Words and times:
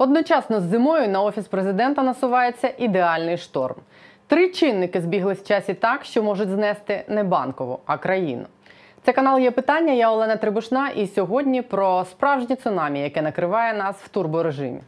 Одночасно 0.00 0.60
з 0.60 0.62
зимою 0.62 1.08
на 1.08 1.22
офіс 1.22 1.48
президента 1.48 2.02
насувається 2.02 2.72
ідеальний 2.78 3.36
шторм. 3.36 3.76
Три 4.26 4.48
чинники 4.48 5.00
збіглись 5.00 5.38
в 5.38 5.46
часі 5.46 5.74
так, 5.74 6.04
що 6.04 6.22
можуть 6.22 6.48
знести 6.48 7.04
не 7.08 7.24
банкову, 7.24 7.78
а 7.86 7.98
країну. 7.98 8.46
Це 9.02 9.12
канал 9.12 9.38
є 9.38 9.50
питання. 9.50 9.92
Я 9.92 10.12
Олена 10.12 10.36
Трибушна, 10.36 10.88
і 10.88 11.06
сьогодні 11.06 11.62
про 11.62 12.04
справжнє 12.04 12.56
цунамі, 12.56 13.00
яке 13.00 13.22
накриває 13.22 13.74
нас 13.74 13.96
в 13.96 14.08
турборежимі. 14.08 14.80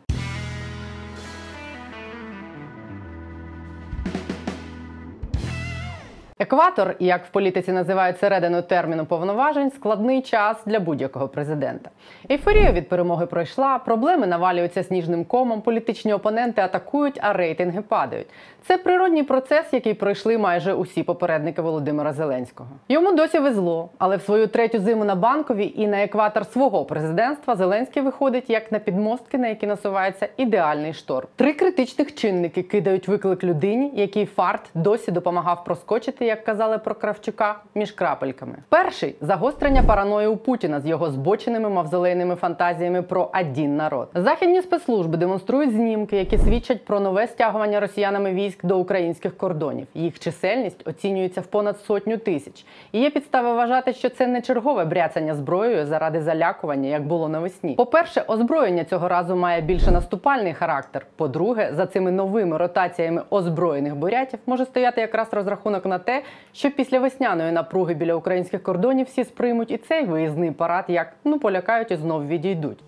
Екватор, 6.43 6.95
як 6.99 7.25
в 7.25 7.29
політиці 7.29 7.73
називають 7.73 8.19
середину 8.19 8.63
терміну 8.63 9.07
повноважень, 9.07 9.71
складний 9.71 10.23
час 10.23 10.57
для 10.67 10.81
будь-якого 10.81 11.29
президента. 11.29 11.91
Ейфорія 12.31 12.73
від 12.73 12.89
перемоги 12.89 13.27
пройшла, 13.27 13.79
проблеми 13.79 14.27
навалюються 14.27 14.83
сніжним 14.83 15.25
комом, 15.25 15.61
політичні 15.61 16.13
опоненти 16.13 16.63
атакують, 16.63 17.19
а 17.23 17.33
рейтинги 17.33 17.83
падають. 17.83 18.27
Це 18.67 18.79
природній 18.79 19.23
процес, 19.23 19.73
який 19.73 19.95
пройшли 19.95 20.39
майже 20.39 20.75
усі 20.75 21.03
попередники 21.03 21.63
Володимира 21.63 22.13
Зеленського. 22.13 22.69
Йому 22.89 23.13
досі 23.13 23.39
везло, 23.39 23.91
але 23.99 24.17
в 24.17 24.23
свою 24.23 24.47
третю 24.47 24.79
зиму 24.79 25.05
на 25.05 25.15
банковій 25.15 25.73
і 25.77 25.87
на 25.87 26.03
екватор 26.03 26.47
свого 26.47 26.85
президентства 26.85 27.57
Зеленський 27.57 28.03
виходить 28.03 28.51
як 28.51 28.73
на 28.73 28.79
підмостки, 28.79 29.39
на 29.39 29.49
які 29.49 29.67
насувається 29.67 30.29
ідеальний 30.37 30.93
шторм. 30.93 31.29
Три 31.37 31.53
критичних 31.53 32.15
чинники 32.15 32.63
кидають 32.63 33.09
виклик 33.09 33.45
людині, 33.45 33.93
який 33.95 34.27
фарт 34.27 34.71
досі 34.75 35.11
допомагав 35.11 35.65
проскочити 35.65 36.30
як 36.31 36.45
казали 36.45 36.79
про 36.79 36.95
Кравчука, 36.95 37.57
між 37.75 37.93
крапельками. 37.93 38.55
Перший 38.69 39.15
загострення 39.21 39.83
параної 39.83 40.27
у 40.27 40.37
Путіна 40.37 40.81
з 40.81 40.87
його 40.87 41.11
збоченими 41.11 41.69
мавзолейними 41.69 42.35
фантазіями 42.35 43.03
про 43.03 43.31
один 43.41 43.77
народ. 43.77 44.09
Західні 44.15 44.63
спецслужби 44.63 45.17
демонструють 45.17 45.73
знімки, 45.73 46.17
які 46.17 46.39
свідчать 46.39 46.85
про 46.85 47.01
нове 47.01 47.27
стягування 47.27 47.81
росіянами 47.81 48.33
військ 48.33 48.65
до 48.65 48.79
українських 48.79 49.37
кордонів. 49.37 49.87
Їх 49.95 50.19
чисельність 50.19 50.89
оцінюється 50.89 51.41
в 51.41 51.47
понад 51.47 51.81
сотню 51.81 52.17
тисяч. 52.17 52.65
І 52.93 53.01
є 53.01 53.11
підстави 53.11 53.53
вважати, 53.53 53.93
що 53.93 54.09
це 54.09 54.27
не 54.27 54.43
чергове 54.43 54.85
бряцання 54.85 55.35
зброєю 55.35 55.87
заради 55.87 56.21
залякування, 56.21 56.89
як 56.89 57.07
було 57.07 57.29
навесні. 57.29 57.75
По-перше, 57.75 58.25
озброєння 58.29 58.85
цього 58.85 59.09
разу 59.09 59.37
має 59.37 59.61
більше 59.61 59.91
наступальний 59.91 60.55
характер. 60.55 61.07
По-друге, 61.17 61.73
за 61.77 61.87
цими 61.87 62.11
новими 62.11 62.57
ротаціями 62.57 63.23
озброєних 63.31 63.97
бурятів 63.97 64.39
може 64.47 64.65
стояти 64.65 65.01
якраз 65.01 65.29
розрахунок 65.33 65.87
на 65.87 65.99
те, 65.99 66.20
що 66.53 66.71
після 66.71 66.99
весняної 66.99 67.53
напруги 67.53 67.95
біля 67.95 68.15
українських 68.15 68.63
кордонів 68.63 69.07
всі 69.07 69.25
сприймуть 69.25 69.71
і 69.71 69.77
цей 69.77 70.05
виїзний 70.05 70.51
парад, 70.51 70.85
як 70.89 71.13
ну 71.25 71.39
полякають 71.39 71.91
і 71.91 71.97
знов 71.97 72.29
відійдуть. 72.29 72.79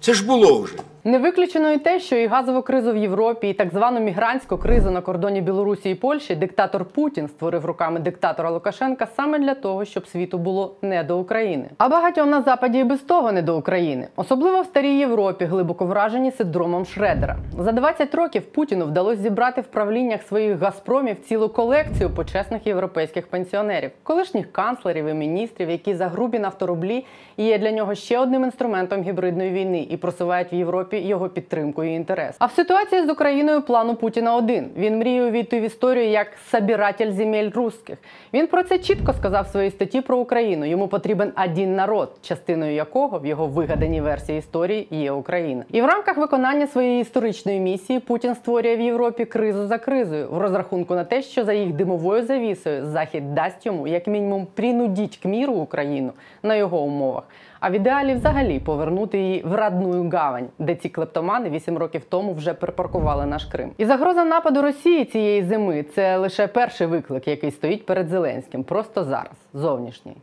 Це 0.00 0.14
ж 0.14 0.26
було 0.26 0.62
вже. 0.62 0.74
Не 1.04 1.18
виключено 1.18 1.72
і 1.72 1.78
те, 1.78 2.00
що 2.00 2.16
і 2.16 2.26
газову 2.26 2.62
кризу 2.62 2.92
в 2.92 2.96
Європі, 2.96 3.48
і 3.48 3.52
так 3.52 3.70
звану 3.72 4.00
мігрантську 4.00 4.58
кризу 4.58 4.90
на 4.90 5.00
кордоні 5.00 5.40
Білорусі 5.40 5.90
і 5.90 5.94
Польщі 5.94 6.34
диктатор 6.34 6.84
Путін 6.84 7.28
створив 7.28 7.64
руками 7.64 8.00
диктатора 8.00 8.50
Лукашенка 8.50 9.06
саме 9.16 9.38
для 9.38 9.54
того, 9.54 9.84
щоб 9.84 10.06
світу 10.06 10.38
було 10.38 10.74
не 10.82 11.04
до 11.04 11.18
України. 11.18 11.70
А 11.78 11.88
багатьом 11.88 12.30
на 12.30 12.42
западі 12.42 12.78
і 12.78 12.84
без 12.84 13.00
того 13.00 13.32
не 13.32 13.42
до 13.42 13.58
України, 13.58 14.08
особливо 14.16 14.60
в 14.60 14.64
старій 14.64 14.98
Європі, 14.98 15.44
глибоко 15.44 15.86
вражені 15.86 16.30
синдромом 16.30 16.84
Шредера. 16.84 17.36
За 17.58 17.72
20 17.72 18.14
років 18.14 18.42
Путіну 18.42 18.84
вдалося 18.84 19.22
зібрати 19.22 19.60
в 19.60 19.66
правліннях 19.66 20.22
своїх 20.22 20.58
газпромів 20.58 21.20
цілу 21.20 21.48
колекцію 21.48 22.10
почесних 22.10 22.66
європейських 22.66 23.26
пенсіонерів, 23.26 23.90
колишніх 24.02 24.52
канцлерів 24.52 25.06
і 25.06 25.14
міністрів, 25.14 25.70
які 25.70 25.94
за 25.94 26.08
грубі 26.08 26.38
нафторублі 26.38 27.04
є 27.36 27.58
для 27.58 27.72
нього 27.72 27.94
ще 27.94 28.18
одним 28.18 28.44
інструментом 28.44 29.02
гібридної 29.02 29.50
війни 29.50 29.86
і 29.90 29.96
просувають 29.96 30.52
в 30.52 30.54
Європі 30.54 30.97
його 31.00 31.28
підтримку 31.28 31.84
і 31.84 31.92
інтерес. 31.92 32.36
А 32.38 32.46
в 32.46 32.52
ситуації 32.52 33.06
з 33.06 33.10
Україною 33.10 33.62
плану 33.62 33.94
Путіна 33.94 34.36
один. 34.36 34.70
Він 34.76 34.98
мріє 34.98 35.24
увійти 35.24 35.60
в 35.60 35.62
історію 35.62 36.08
як 36.08 36.26
собиратель 36.50 37.12
земель 37.12 37.50
русських. 37.50 37.98
Він 38.34 38.46
про 38.46 38.62
це 38.62 38.78
чітко 38.78 39.12
сказав 39.12 39.44
в 39.44 39.48
своїй 39.48 39.70
статті 39.70 40.00
про 40.00 40.18
Україну. 40.18 40.64
Йому 40.64 40.88
потрібен 40.88 41.32
один 41.44 41.76
народ, 41.76 42.12
частиною 42.22 42.72
якого 42.72 43.18
в 43.18 43.26
його 43.26 43.46
вигаданій 43.46 44.00
версії 44.00 44.38
історії 44.38 44.88
є 44.90 45.12
Україна. 45.12 45.64
І 45.72 45.82
в 45.82 45.86
рамках 45.86 46.16
виконання 46.16 46.66
своєї 46.66 47.00
історичної 47.00 47.60
місії 47.60 48.00
Путін 48.00 48.34
створює 48.34 48.76
в 48.76 48.80
Європі 48.80 49.24
кризу 49.24 49.66
за 49.66 49.78
кризою 49.78 50.28
в 50.30 50.38
розрахунку 50.38 50.94
на 50.94 51.04
те, 51.04 51.22
що 51.22 51.44
за 51.44 51.52
їх 51.52 51.72
димовою 51.72 52.22
завісою 52.22 52.86
захід 52.86 53.34
дасть 53.34 53.66
йому 53.66 53.86
як 53.86 54.06
мінімум 54.06 54.46
принудіть 54.54 55.16
к 55.16 55.28
міру 55.28 55.52
Україну 55.52 56.12
на 56.42 56.54
його 56.54 56.80
умовах. 56.80 57.24
А 57.60 57.70
в 57.70 57.72
ідеалі 57.72 58.14
взагалі 58.14 58.60
повернути 58.60 59.18
її 59.18 59.42
в 59.42 59.54
радную 59.54 60.10
гавань, 60.10 60.48
де 60.58 60.74
ці 60.74 60.88
клептомани 60.88 61.50
8 61.50 61.78
років 61.78 62.02
тому 62.08 62.34
вже 62.34 62.54
припаркували 62.54 63.26
наш 63.26 63.44
Крим. 63.44 63.70
І 63.78 63.84
загроза 63.84 64.24
нападу 64.24 64.62
Росії 64.62 65.04
цієї 65.04 65.42
зими 65.42 65.82
це 65.82 66.16
лише 66.16 66.46
перший 66.46 66.86
виклик, 66.86 67.28
який 67.28 67.50
стоїть 67.50 67.86
перед 67.86 68.08
Зеленським. 68.08 68.64
Просто 68.64 69.04
зараз, 69.04 69.36
зовнішній. 69.54 70.16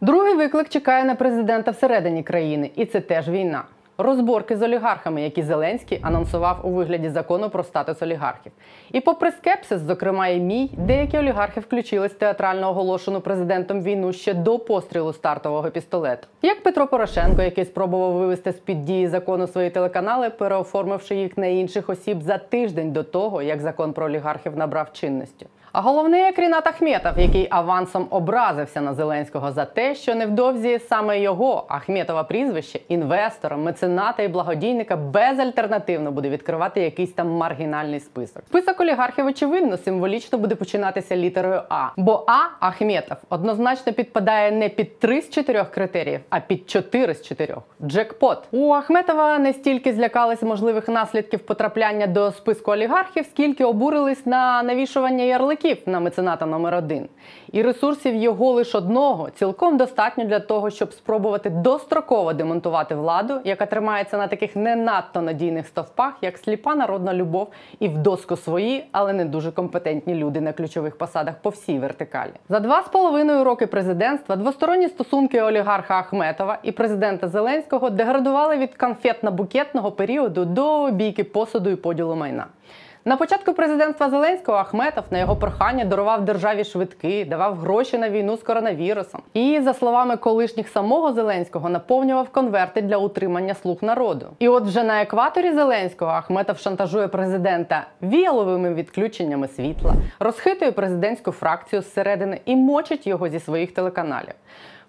Другий 0.00 0.34
виклик 0.34 0.68
чекає 0.68 1.04
на 1.04 1.14
президента 1.14 1.70
всередині 1.70 2.22
країни, 2.22 2.70
і 2.76 2.84
це 2.84 3.00
теж 3.00 3.28
війна. 3.28 3.62
Розборки 4.02 4.56
з 4.56 4.62
олігархами, 4.62 5.22
які 5.22 5.42
Зеленський 5.42 5.98
анонсував 6.02 6.60
у 6.62 6.70
вигляді 6.70 7.08
закону 7.08 7.50
про 7.50 7.64
статус 7.64 8.02
олігархів. 8.02 8.52
І 8.92 9.00
попри 9.00 9.30
скепсис, 9.30 9.80
зокрема 9.80 10.28
і 10.28 10.40
мій, 10.40 10.70
деякі 10.76 11.18
олігархи 11.18 11.60
включились 11.60 12.12
в 12.12 12.18
театрально 12.18 12.70
оголошену 12.70 13.20
президентом 13.20 13.82
війну 13.82 14.12
ще 14.12 14.34
до 14.34 14.58
пострілу 14.58 15.12
стартового 15.12 15.70
пістолету. 15.70 16.26
Як 16.42 16.62
Петро 16.62 16.86
Порошенко, 16.86 17.42
який 17.42 17.64
спробував 17.64 18.12
вивести 18.12 18.52
з 18.52 18.56
під 18.56 18.84
дії 18.84 19.08
закону 19.08 19.46
свої 19.46 19.70
телеканали, 19.70 20.30
переоформивши 20.30 21.14
їх 21.14 21.38
на 21.38 21.46
інших 21.46 21.88
осіб 21.88 22.22
за 22.22 22.38
тиждень 22.38 22.92
до 22.92 23.02
того, 23.02 23.42
як 23.42 23.60
закон 23.60 23.92
про 23.92 24.06
олігархів 24.06 24.56
набрав 24.56 24.92
чинності. 24.92 25.46
А 25.72 25.80
головний 25.80 26.20
як 26.20 26.38
Рінат 26.38 26.66
Ахметов, 26.66 27.12
який 27.18 27.48
авансом 27.50 28.06
образився 28.10 28.80
на 28.80 28.94
Зеленського 28.94 29.52
за 29.52 29.64
те, 29.64 29.94
що 29.94 30.14
невдовзі 30.14 30.78
саме 30.78 31.20
його 31.20 31.64
Ахметова 31.68 32.24
прізвище 32.24 32.80
інвестора, 32.88 33.56
мецената 33.56 34.22
і 34.22 34.28
благодійника 34.28 34.96
безальтернативно 34.96 36.12
буде 36.12 36.28
відкривати 36.28 36.80
якийсь 36.80 37.12
там 37.12 37.30
маргінальний 37.30 38.00
список. 38.00 38.42
Список 38.46 38.80
олігархів 38.80 39.26
очевидно 39.26 39.76
символічно 39.76 40.38
буде 40.38 40.54
починатися 40.54 41.16
літерою 41.16 41.62
А. 41.68 41.88
Бо 41.96 42.24
А 42.26 42.66
Ахметов 42.66 43.16
однозначно 43.28 43.92
підпадає 43.92 44.52
не 44.52 44.68
під 44.68 44.98
три 44.98 45.20
з 45.20 45.30
чотирьох 45.30 45.70
критеріїв, 45.70 46.20
а 46.30 46.40
під 46.40 46.70
чотири 46.70 47.14
з 47.14 47.22
чотирьох. 47.22 47.62
Джекпот 47.82 48.38
у 48.50 48.72
Ахметова 48.72 49.38
не 49.38 49.52
стільки 49.52 49.92
злякались 49.92 50.42
можливих 50.42 50.88
наслідків 50.88 51.40
потрапляння 51.40 52.06
до 52.06 52.32
списку 52.32 52.72
олігархів, 52.72 53.26
скільки 53.30 53.64
обурились 53.64 54.26
на 54.26 54.62
навішування 54.62 55.24
ярликів 55.24 55.59
на 55.86 56.00
мецената 56.00 56.46
номер 56.46 56.74
один. 56.74 57.08
І 57.52 57.62
ресурсів 57.62 58.14
його 58.14 58.52
лише 58.52 58.78
одного 58.78 59.30
цілком 59.30 59.76
достатньо 59.76 60.24
для 60.24 60.40
того, 60.40 60.70
щоб 60.70 60.92
спробувати 60.92 61.50
достроково 61.50 62.32
демонтувати 62.32 62.94
владу, 62.94 63.40
яка 63.44 63.66
тримається 63.66 64.18
на 64.18 64.26
таких 64.26 64.56
не 64.56 64.76
надто 64.76 65.22
надійних 65.22 65.66
стовпах, 65.66 66.14
як 66.22 66.38
сліпа 66.38 66.74
народна 66.74 67.14
любов 67.14 67.48
і 67.80 67.88
в 67.88 67.98
доску 67.98 68.36
свої, 68.36 68.84
але 68.92 69.12
не 69.12 69.24
дуже 69.24 69.52
компетентні 69.52 70.14
люди 70.14 70.40
на 70.40 70.52
ключових 70.52 70.98
посадах 70.98 71.34
по 71.42 71.50
всій 71.50 71.78
вертикалі. 71.78 72.32
За 72.48 72.60
два 72.60 72.82
з 72.82 72.88
половиною 72.88 73.44
роки 73.44 73.66
президентства 73.66 74.36
двосторонні 74.36 74.88
стосунки 74.88 75.42
олігарха 75.42 75.98
Ахметова 75.98 76.58
і 76.62 76.72
президента 76.72 77.28
Зеленського 77.28 77.90
деградували 77.90 78.56
від 78.56 78.70
конфетно-букетного 78.78 79.90
періоду 79.90 80.44
до 80.44 80.90
бійки 80.90 81.24
посуду 81.24 81.70
і 81.70 81.76
поділу 81.76 82.16
майна. 82.16 82.46
На 83.04 83.16
початку 83.16 83.54
президентства 83.54 84.10
Зеленського 84.10 84.58
Ахметов 84.58 85.04
на 85.10 85.18
його 85.18 85.36
прохання 85.36 85.84
дарував 85.84 86.24
державі 86.24 86.64
швидки, 86.64 87.24
давав 87.24 87.56
гроші 87.56 87.98
на 87.98 88.10
війну 88.10 88.36
з 88.36 88.42
коронавірусом. 88.42 89.22
І, 89.34 89.60
за 89.60 89.74
словами 89.74 90.16
колишніх 90.16 90.68
самого 90.68 91.12
Зеленського, 91.12 91.68
наповнював 91.68 92.28
конверти 92.28 92.82
для 92.82 92.96
утримання 92.96 93.54
слуг 93.54 93.78
народу. 93.82 94.26
І 94.38 94.48
от 94.48 94.64
вже 94.64 94.82
на 94.82 95.02
екваторі 95.02 95.52
Зеленського 95.52 96.10
Ахметов 96.10 96.58
шантажує 96.58 97.08
президента 97.08 97.86
віяловими 98.02 98.74
відключеннями 98.74 99.48
світла, 99.48 99.94
розхитує 100.18 100.72
президентську 100.72 101.32
фракцію 101.32 101.82
зсередини 101.82 102.40
і 102.44 102.56
мочить 102.56 103.06
його 103.06 103.28
зі 103.28 103.40
своїх 103.40 103.72
телеканалів. 103.72 104.34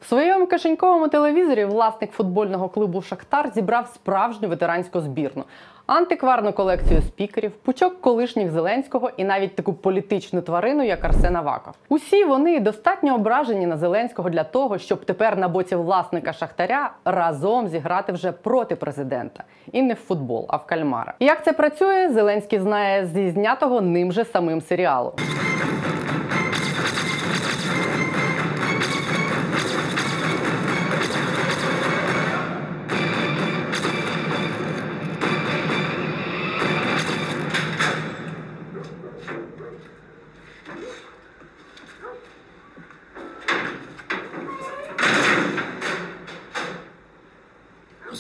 В 0.02 0.06
своєму 0.06 0.48
кишеньковому 0.48 1.08
телевізорі 1.08 1.66
власник 1.66 2.12
футбольного 2.12 2.70
клубу 2.70 3.02
Шахтар 3.02 3.52
зібрав 3.56 3.88
справжню 3.88 4.50
ветеранську 4.50 5.02
збірну 5.02 5.44
антикварну 5.86 6.54
колекцію 6.54 7.02
спікерів, 7.02 7.52
пучок 7.52 8.02
колишніх 8.02 8.52
Зеленського 8.52 9.12
і 9.18 9.24
навіть 9.24 9.56
таку 9.56 9.74
політичну 9.74 10.42
тварину, 10.42 10.84
як 10.84 11.06
Арсен 11.06 11.36
Аваков. 11.36 11.74
Усі 11.90 12.26
вони 12.26 12.60
достатньо 12.60 13.16
ображені 13.16 13.66
на 13.66 13.78
Зеленського 13.78 14.30
для 14.30 14.44
того, 14.44 14.78
щоб 14.78 15.06
тепер 15.06 15.38
на 15.38 15.48
боці 15.48 15.76
власника 15.76 16.34
Шахтаря 16.34 16.92
разом 17.06 17.68
зіграти 17.68 18.12
вже 18.12 18.32
проти 18.32 18.76
президента. 18.76 19.44
І 19.72 19.82
не 19.82 19.94
в 19.94 19.98
футбол, 19.98 20.46
а 20.50 20.58
в 20.58 20.66
кальмара. 20.66 21.14
Як 21.20 21.44
це 21.44 21.54
працює, 21.54 22.10
Зеленський 22.10 22.60
знає 22.60 23.06
зі 23.06 23.30
знятого 23.30 23.82
ним 23.82 24.12
же 24.12 24.26
самим 24.26 24.62
серіалу. 24.62 25.14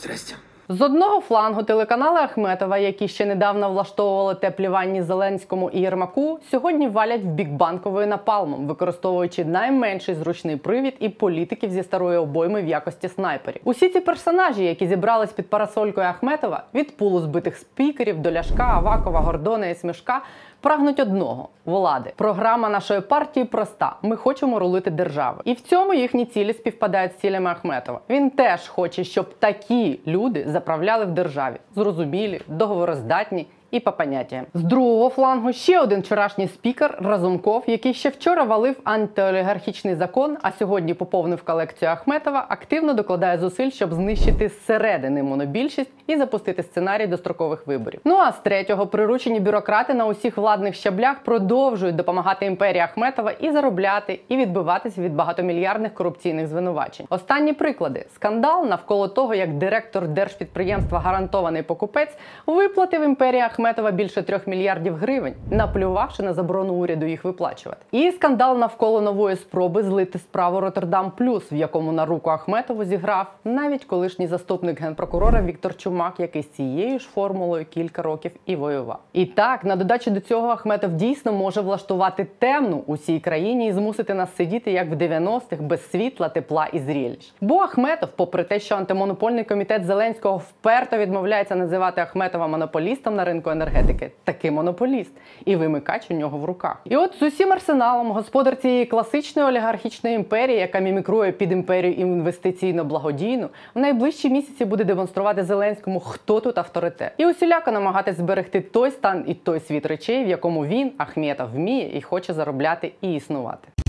Здрасте. 0.01 0.36
З 0.69 0.81
одного 0.81 1.21
флангу 1.21 1.63
телеканали 1.63 2.19
Ахметова, 2.19 2.77
які 2.77 3.07
ще 3.07 3.25
недавно 3.25 3.69
влаштовували 3.69 4.36
теплі 4.36 4.68
ванні 4.68 5.01
Зеленському 5.01 5.69
і 5.69 5.80
Єрмаку, 5.80 6.39
сьогодні 6.51 6.88
валять 6.88 7.21
в 7.21 7.25
бік 7.25 7.50
банкової 7.50 8.07
напалмом, 8.07 8.68
використовуючи 8.68 9.45
найменший 9.45 10.15
зручний 10.15 10.56
привід 10.56 10.94
і 11.00 11.09
політиків 11.09 11.71
зі 11.71 11.83
старої 11.83 12.18
обойми 12.18 12.62
в 12.62 12.68
якості 12.68 13.09
снайперів. 13.09 13.62
Усі 13.63 13.89
ці 13.89 14.00
персонажі, 14.00 14.63
які 14.63 14.88
зібрались 14.88 15.31
під 15.31 15.50
парасолькою 15.50 16.07
Ахметова, 16.07 16.63
від 16.74 16.98
пулу 16.98 17.19
збитих 17.19 17.57
спікерів 17.57 18.19
до 18.19 18.31
Ляшка, 18.31 18.63
Авакова, 18.63 19.19
Гордона 19.19 19.68
і 19.68 19.75
Смішка, 19.75 20.21
прагнуть 20.62 21.00
одного 21.00 21.50
влади. 21.66 22.13
Програма 22.16 22.69
нашої 22.69 23.02
партії 23.02 23.46
проста: 23.46 23.96
ми 24.02 24.16
хочемо 24.16 24.60
рулити 24.60 24.92
державою. 24.92 25.42
І 25.46 25.54
в 25.54 25.62
цьому 25.62 25.94
їхні 25.94 26.25
цілі 26.25 26.54
співпадають 26.54 27.12
з 27.12 27.16
цілями 27.16 27.50
Ахметова. 27.50 28.00
Він 28.10 28.30
теж 28.30 28.68
хоче, 28.68 29.04
щоб 29.04 29.34
такі 29.40 30.00
люди 30.08 30.46
заправляли 30.48 31.06
в 31.06 31.12
державі, 31.12 31.56
зрозумілі, 31.75 32.42
договороздатні. 32.48 33.48
І 33.72 33.80
по 33.80 33.92
поняттям. 33.92 34.46
з 34.54 34.64
другого 34.64 35.10
флангу 35.10 35.54
ще 35.54 35.80
один 35.80 36.02
вчорашній 36.02 36.48
спікер 36.48 36.98
Разумков, 37.04 37.64
який 37.68 37.94
ще 37.94 38.10
вчора 38.10 38.44
валив 38.44 38.76
антиолігархічний 38.84 39.96
закон, 39.96 40.38
а 40.42 40.52
сьогодні 40.52 40.94
поповнив 40.94 41.44
колекцію 41.44 41.92
Ахметова, 41.92 42.46
активно 42.50 42.94
докладає 42.94 43.38
зусиль, 43.38 43.70
щоб 43.70 43.94
знищити 43.94 44.50
зсередини 44.50 45.24
монобільшість 45.24 45.92
і 46.08 46.18
запустити 46.18 46.64
сценарій 46.64 47.08
дострокових 47.08 47.68
виборів. 47.68 48.00
Ну 48.06 48.16
а 48.16 48.32
з 48.32 48.38
третього 48.38 48.88
приручені 48.88 49.40
бюрократи 49.40 49.94
на 49.94 50.06
усіх 50.06 50.38
владних 50.38 50.76
щаблях 50.76 51.20
продовжують 51.24 51.96
допомагати 51.96 52.46
імперії 52.46 52.84
Ахметова 52.84 53.32
і 53.32 53.52
заробляти, 53.52 54.20
і 54.28 54.38
відбиватися 54.38 55.02
від 55.02 55.16
багатомільярдних 55.16 55.94
корупційних 55.94 56.48
звинувачень. 56.48 57.06
Останні 57.10 57.54
приклади: 57.54 58.06
скандал 58.16 58.68
навколо 58.68 59.08
того, 59.08 59.36
як 59.36 59.54
директор 59.54 60.08
держпідприємства 60.08 61.00
гарантований 61.00 61.64
покупець 61.64 62.18
виплатив 62.46 63.04
імперії 63.04 63.42
Ахметова 63.42 63.61
більше 63.92 64.22
трьох 64.24 64.48
мільярдів 64.48 64.96
гривень, 64.96 65.34
наплювавши 65.50 66.24
на 66.24 66.34
заборону 66.34 66.74
уряду 66.74 67.06
їх 67.06 67.24
виплачувати. 67.24 67.86
І 67.92 68.12
скандал 68.12 68.58
навколо 68.58 69.02
нової 69.02 69.36
спроби 69.36 69.84
злити 69.84 70.19
справу 70.19 70.60
Роттердам 70.60 71.12
Плюс, 71.18 71.52
в 71.52 71.54
якому 71.54 71.92
на 71.92 72.06
руку 72.06 72.30
Ахметову 72.30 72.84
зіграв 72.84 73.28
навіть 73.44 73.86
колишній 73.86 74.28
заступник 74.28 74.81
генпрокурора 74.81 75.42
Віктор 75.42 75.78
Чумак, 75.78 76.13
який 76.18 76.44
з 76.44 76.50
цією 76.50 77.00
ж 77.00 77.08
формулою 77.08 77.66
кілька 77.66 78.02
років 78.02 78.31
і 78.46 78.56
воював. 78.56 79.00
І 79.13 79.25
так, 79.25 79.63
на 79.63 79.75
додачу 79.75 80.12
до 80.12 80.19
цього, 80.19 80.48
Ахметов 80.48 80.92
дійсно 80.94 81.34
може 81.34 81.62
влаштувати 81.62 82.28
темну 82.40 82.84
усій 82.88 83.19
країні 83.19 83.68
і 83.68 83.72
змусити 83.72 84.13
нас 84.13 84.36
сидіти 84.36 84.72
як 84.72 84.90
в 84.90 84.94
90-х 84.94 85.62
без 85.62 85.90
світла, 85.90 86.30
тепла 86.30 86.68
і 86.74 86.80
зрілищ. 86.80 87.34
Бо 87.42 87.56
Ахметов, 87.56 88.10
попри 88.16 88.44
те, 88.44 88.60
що 88.60 88.75
антимонопольний 88.75 89.44
комітет 89.44 89.86
Зеленського 89.86 90.38
вперто 90.38 90.98
відмовляється 90.98 91.56
називати 91.56 92.02
Ахметова 92.02 92.48
монополістом 92.48 93.16
на 93.16 93.25
ринку 93.25 93.50
енергетики, 93.51 94.12
таки 94.24 94.51
монополіст, 94.51 95.12
і 95.45 95.56
вимикач 95.56 96.06
у 96.09 96.13
нього 96.13 96.38
в 96.38 96.45
руках. 96.45 96.81
І 96.86 96.98
от 96.98 97.19
з 97.19 97.21
усім 97.21 97.53
арсеналом 97.53 98.12
господар 98.12 98.57
цієї 98.57 98.86
класичної 98.86 99.48
олігархічної 99.48 100.15
імперії, 100.15 100.59
яка 100.59 100.80
мімікрує 100.80 101.31
під 101.31 101.51
імперію 101.51 101.94
інвестиційно 101.94 102.83
благодійну, 102.83 103.50
в 103.75 103.80
найближчі 103.80 104.30
місяці 104.30 104.65
буде 104.65 104.83
демонструвати 104.83 105.44
Зеленському, 105.44 106.00
хто 106.00 106.39
тут 106.39 106.57
авторитет, 106.57 107.13
і 107.18 107.25
усіляко 107.25 107.71
намагатись 107.71 108.18
зберегти 108.18 108.62
той 108.62 108.92
стан 108.92 109.24
і 109.27 109.33
той 109.33 109.59
світ 109.59 109.86
речей, 109.86 110.24
в 110.24 110.27
якому 110.27 110.65
він 110.65 110.92
Ахметов 110.98 111.50
вміє 111.51 111.98
і 111.98 112.01
хоче 112.01 112.33
заробляти 112.33 112.92
і 113.01 113.13
існувати. 113.13 113.81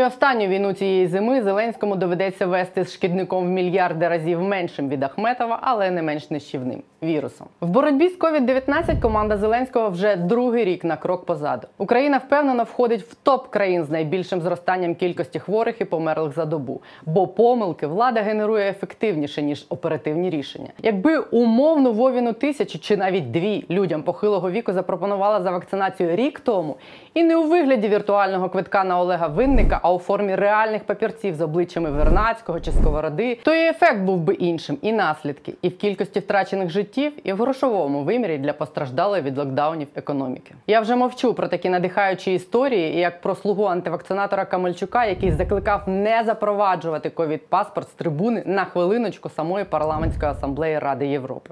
І 0.00 0.04
останню 0.04 0.46
війну 0.46 0.72
цієї 0.72 1.06
зими 1.06 1.42
Зеленському 1.42 1.96
доведеться 1.96 2.46
вести 2.46 2.84
з 2.84 2.94
шкідником 2.94 3.44
в 3.44 3.48
мільярди 3.48 4.08
разів 4.08 4.42
меншим 4.42 4.88
від 4.88 5.02
Ахметова, 5.02 5.58
але 5.62 5.90
не 5.90 6.02
менш 6.02 6.30
нищівним 6.30 6.82
вірусом. 7.02 7.46
В 7.60 7.68
боротьбі 7.68 8.08
з 8.08 8.18
COVID-19 8.18 9.00
команда 9.00 9.36
Зеленського 9.36 9.90
вже 9.90 10.16
другий 10.16 10.64
рік 10.64 10.84
на 10.84 10.96
крок 10.96 11.26
позаду. 11.26 11.66
Україна 11.78 12.18
впевнено 12.18 12.62
входить 12.62 13.02
в 13.02 13.14
топ 13.14 13.48
країн 13.48 13.84
з 13.84 13.90
найбільшим 13.90 14.40
зростанням 14.40 14.94
кількості 14.94 15.38
хворих 15.38 15.80
і 15.80 15.84
померлих 15.84 16.34
за 16.34 16.44
добу, 16.44 16.80
бо 17.06 17.26
помилки 17.26 17.86
влада 17.86 18.20
генерує 18.20 18.70
ефективніше 18.70 19.42
ніж 19.42 19.66
оперативні 19.68 20.30
рішення. 20.30 20.68
Якби 20.82 21.18
умовну 21.18 21.92
вовіну 21.92 22.32
тисячу 22.32 22.78
чи 22.78 22.96
навіть 22.96 23.30
дві 23.30 23.64
людям 23.70 24.02
похилого 24.02 24.50
віку 24.50 24.72
запропонувала 24.72 25.42
за 25.42 25.50
вакцинацію 25.50 26.16
рік 26.16 26.40
тому, 26.40 26.76
і 27.14 27.22
не 27.22 27.36
у 27.36 27.48
вигляді 27.48 27.88
віртуального 27.88 28.48
квитка 28.48 28.84
на 28.84 29.00
Олега 29.00 29.26
Винника, 29.26 29.80
а 29.82 29.92
у 29.92 29.98
формі 29.98 30.34
реальних 30.34 30.84
папірців 30.84 31.34
з 31.34 31.40
обличчями 31.40 31.90
Вернацького 31.90 32.60
чи 32.60 32.72
Сковороди, 32.72 33.38
то 33.42 33.54
і 33.54 33.68
ефект 33.68 34.00
був 34.00 34.20
би 34.20 34.34
іншим, 34.34 34.78
і 34.82 34.92
наслідки, 34.92 35.54
і 35.62 35.68
в 35.68 35.78
кількості 35.78 36.20
втрачених 36.20 36.70
життів, 36.70 37.12
і 37.24 37.32
в 37.32 37.36
грошовому 37.36 38.02
вимірі 38.02 38.38
для 38.38 38.52
постраждалої 38.52 39.22
від 39.22 39.38
локдаунів 39.38 39.88
економіки. 39.94 40.54
Я 40.66 40.80
вже 40.80 40.96
мовчу 40.96 41.34
про 41.34 41.48
такі 41.48 41.70
надихаючі 41.70 42.34
історії, 42.34 42.98
як 42.98 43.20
про 43.20 43.34
слугу 43.34 43.64
антивакцинатора 43.64 44.44
Камельчука, 44.44 45.04
який 45.04 45.32
закликав 45.32 45.82
не 45.86 46.22
запроваджувати 46.26 47.10
ковід-паспорт 47.10 47.88
з 47.88 47.92
трибуни 47.92 48.42
на 48.46 48.64
хвилиночку 48.64 49.28
самої 49.28 49.64
парламентської 49.64 50.32
асамблеї 50.32 50.78
Ради 50.78 51.06
Європи. 51.06 51.50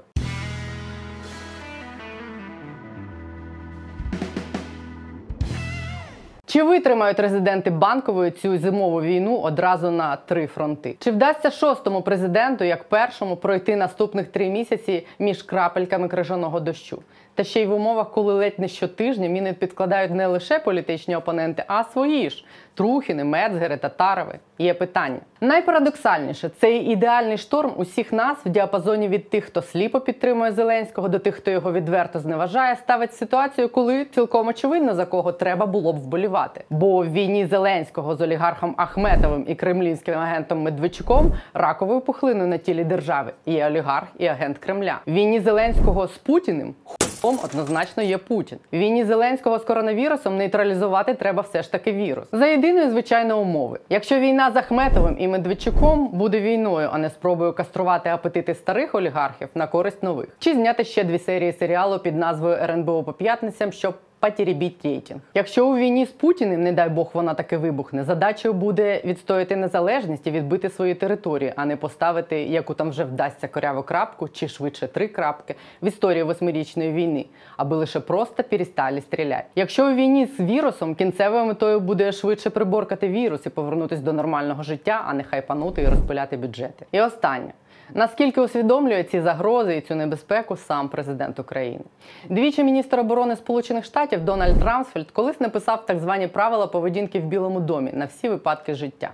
Чи 6.49 6.63
витримають 6.63 7.19
резиденти 7.19 7.69
банкової 7.69 8.31
цю 8.31 8.57
зимову 8.57 9.01
війну 9.01 9.37
одразу 9.37 9.91
на 9.91 10.15
три 10.15 10.47
фронти? 10.47 10.95
Чи 10.99 11.11
вдасться 11.11 11.51
шостому 11.51 12.01
президенту, 12.01 12.63
як 12.63 12.83
першому, 12.83 13.35
пройти 13.35 13.75
наступних 13.75 14.27
три 14.27 14.49
місяці 14.49 15.07
між 15.19 15.43
крапельками 15.43 16.07
крижаного 16.07 16.59
дощу? 16.59 17.01
Та 17.39 17.43
ще 17.43 17.61
й 17.61 17.65
в 17.65 17.73
умовах, 17.73 18.11
коли 18.11 18.33
ледь 18.33 18.59
не 18.59 18.67
щотижня 18.67 19.29
міни 19.29 19.53
підкладають 19.53 20.11
не 20.11 20.27
лише 20.27 20.59
політичні 20.59 21.15
опоненти, 21.15 21.63
а 21.67 21.83
свої 21.83 22.29
ж 22.29 22.45
Трухіни, 22.73 23.23
Мецгери, 23.23 23.77
Татарови. 23.77 24.39
Є 24.57 24.73
питання. 24.73 25.19
Найпарадоксальніше 25.41 26.49
цей 26.49 26.79
ідеальний 26.79 27.37
шторм 27.37 27.73
усіх 27.77 28.13
нас 28.13 28.37
в 28.45 28.49
діапазоні 28.49 29.07
від 29.07 29.29
тих, 29.29 29.45
хто 29.45 29.61
сліпо 29.61 29.99
підтримує 29.99 30.51
Зеленського, 30.51 31.09
до 31.09 31.19
тих, 31.19 31.35
хто 31.35 31.51
його 31.51 31.71
відверто 31.71 32.19
зневажає, 32.19 32.75
ставить 32.75 33.13
ситуацію, 33.13 33.69
коли 33.69 34.05
цілком 34.05 34.47
очевидно 34.47 34.93
за 34.93 35.05
кого 35.05 35.31
треба 35.31 35.65
було 35.65 35.93
б 35.93 35.95
вболівати. 35.95 36.63
Бо 36.69 37.01
в 37.01 37.11
війні 37.11 37.45
Зеленського 37.45 38.15
з 38.15 38.21
олігархом 38.21 38.73
Ахметовим 38.77 39.45
і 39.47 39.55
кремлівським 39.55 40.15
агентом 40.15 40.61
Медведчуком 40.61 41.33
раковою 41.53 42.01
пухлиною 42.01 42.47
на 42.47 42.57
тілі 42.57 42.83
держави 42.83 43.31
є 43.45 43.67
олігарх 43.67 44.07
і 44.17 44.27
агент 44.27 44.57
Кремля. 44.57 44.99
В 45.05 45.11
війні 45.11 45.39
Зеленського 45.39 46.07
з 46.07 46.17
Путіним 46.17 46.75
однозначно 47.23 48.03
є 48.03 48.17
Путін. 48.17 48.57
Війні 48.73 49.05
Зеленського 49.05 49.59
з 49.59 49.63
коронавірусом 49.63 50.37
нейтралізувати 50.37 51.13
треба 51.13 51.41
все 51.41 51.63
ж 51.63 51.71
таки 51.71 51.91
вірус. 51.91 52.27
За 52.31 52.47
єдиної 52.47 52.89
звичайно, 52.89 53.39
умови. 53.39 53.79
Якщо 53.89 54.19
війна 54.19 54.51
з 54.51 54.55
Ахметовим 54.55 55.15
і 55.19 55.27
Медведчуком 55.27 56.07
буде 56.07 56.39
війною, 56.41 56.89
а 56.91 56.97
не 56.97 57.09
спробою 57.09 57.53
каструвати 57.53 58.09
апетити 58.09 58.55
старих 58.55 58.95
олігархів 58.95 59.49
на 59.55 59.67
користь 59.67 60.03
нових, 60.03 60.27
чи 60.39 60.53
зняти 60.53 60.83
ще 60.83 61.03
дві 61.03 61.19
серії 61.19 61.53
серіалу 61.53 61.99
під 61.99 62.17
назвою 62.17 62.55
РНБО 62.55 63.03
по 63.03 63.13
п'ятницям, 63.13 63.71
щоб 63.71 63.93
потеребіть 64.19 64.85
рейтинг. 64.85 65.21
Якщо 65.33 65.67
у 65.67 65.77
війні 65.77 66.05
з 66.05 66.09
Путіним, 66.09 66.63
не 66.63 66.71
дай 66.71 66.89
Бог, 66.89 67.09
вона 67.13 67.33
таки 67.33 67.57
вибухне, 67.57 68.03
задачею 68.03 68.53
буде 68.53 69.01
відстояти 69.05 69.55
незалежність 69.55 70.27
і 70.27 70.31
відбити 70.31 70.69
свої 70.69 70.93
території, 70.93 71.53
а 71.55 71.65
не 71.65 71.77
поставити, 71.77 72.43
яку 72.43 72.73
там 72.73 72.89
вже 72.89 73.03
вдасться 73.03 73.47
коряву 73.47 73.83
крапку, 73.83 74.29
чи 74.29 74.47
швидше 74.47 74.87
три 74.87 75.07
крапки 75.07 75.55
в 75.81 75.87
історії 75.87 76.23
восьмирічної 76.23 76.91
війни, 76.91 77.25
аби 77.57 77.75
лише 77.75 77.99
просто 77.99 78.43
перестали 78.43 79.01
стріляти. 79.01 79.45
Якщо 79.55 79.91
у 79.91 79.95
війні 79.95 80.25
з 80.25 80.39
вірусом 80.39 80.95
кінцевою 80.95 81.45
метою 81.45 81.79
буде 81.79 82.11
швидше 82.11 82.49
приборкати 82.49 83.07
вірус 83.07 83.45
і 83.45 83.49
повернутися 83.49 84.01
до 84.01 84.13
нормального 84.13 84.63
життя, 84.63 85.03
а 85.07 85.13
не 85.13 85.23
хайпанути 85.23 85.81
і 85.81 85.87
розпиляти 85.87 86.37
бюджети. 86.37 86.85
І 86.91 87.01
останнє. 87.01 87.51
Наскільки 87.93 88.41
усвідомлює 88.41 89.03
ці 89.03 89.21
загрози 89.21 89.77
і 89.77 89.81
цю 89.81 89.95
небезпеку 89.95 90.55
сам 90.55 90.89
президент 90.89 91.39
України? 91.39 91.83
Двічі 92.29 92.63
міністр 92.63 92.99
оборони 92.99 93.35
Сполучених 93.35 93.85
Штатів 93.85 94.25
Дональд 94.25 94.63
Рамсфельд 94.63 95.11
колись 95.11 95.39
написав 95.39 95.85
так 95.85 95.99
звані 95.99 96.27
правила 96.27 96.67
поведінки 96.67 97.19
в 97.19 97.23
Білому 97.23 97.59
домі 97.59 97.91
на 97.93 98.05
всі 98.05 98.29
випадки 98.29 98.73
життя. 98.73 99.09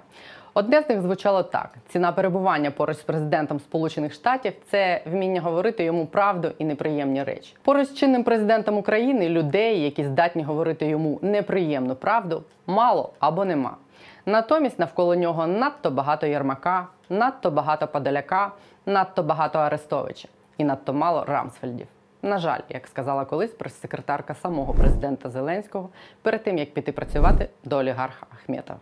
Одне 0.57 0.81
з 0.81 0.89
них 0.89 1.01
звучало 1.01 1.43
так: 1.43 1.75
ціна 1.87 2.11
перебування 2.11 2.71
поруч 2.71 2.97
з 2.97 3.01
президентом 3.01 3.59
Сполучених 3.59 4.13
Штатів 4.13 4.53
це 4.71 5.01
вміння 5.11 5.41
говорити 5.41 5.83
йому 5.83 6.05
правду 6.05 6.51
і 6.57 6.65
неприємні 6.65 7.23
речі. 7.23 7.55
Поруч 7.63 7.87
з 7.87 7.93
чинним 7.93 8.23
президентом 8.23 8.77
України 8.77 9.29
людей, 9.29 9.81
які 9.81 10.03
здатні 10.03 10.43
говорити 10.43 10.85
йому 10.85 11.19
неприємну 11.21 11.95
правду, 11.95 12.43
мало 12.67 13.13
або 13.19 13.45
нема. 13.45 13.77
Натомість 14.25 14.79
навколо 14.79 15.15
нього 15.15 15.47
надто 15.47 15.91
багато 15.91 16.27
Єрмака, 16.27 16.87
надто 17.09 17.51
багато 17.51 17.87
Подоляка, 17.87 18.51
надто 18.85 19.23
багато 19.23 19.59
Арестовича 19.59 20.27
і 20.57 20.63
надто 20.63 20.93
мало 20.93 21.23
Рамсфельдів. 21.25 21.87
На 22.21 22.37
жаль, 22.37 22.59
як 22.69 22.87
сказала 22.87 23.25
колись 23.25 23.53
прес-секретарка 23.53 24.35
самого 24.35 24.73
президента 24.73 25.29
Зеленського 25.29 25.89
перед 26.21 26.43
тим 26.43 26.57
як 26.57 26.73
піти 26.73 26.91
працювати 26.91 27.49
до 27.63 27.77
олігарха 27.77 28.25
Ахметова. 28.33 28.79